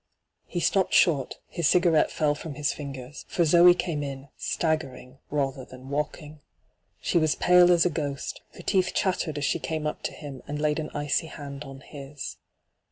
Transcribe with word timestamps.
He 0.47 0.59
stopped 0.59 0.95
short, 0.95 1.35
his 1.47 1.67
cigarette 1.67 2.09
fell 2.09 2.33
from 2.33 2.55
his 2.55 2.73
fingers, 2.73 3.23
for 3.27 3.45
Zoe 3.45 3.75
came 3.75 4.01
in, 4.01 4.29
staggering 4.35 5.19
rather 5.29 5.63
than 5.63 5.89
walking. 5.91 6.39
She 6.99 7.19
was 7.19 7.35
pale 7.35 7.71
as 7.71 7.85
a 7.85 7.91
ghost; 7.91 8.41
her 8.55 8.63
teeth 8.63 8.93
chattered 8.95 9.37
as 9.37 9.45
she 9.45 9.59
came 9.59 9.85
up 9.85 10.01
to 10.01 10.11
him 10.11 10.41
and 10.47 10.59
laid 10.59 10.79
an 10.79 10.89
icy 10.95 11.27
hand 11.27 11.63
on 11.65 11.81
his. 11.81 12.37